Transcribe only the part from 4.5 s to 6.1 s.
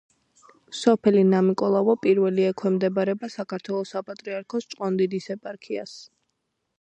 ჭყონდიდის ეპარქიას.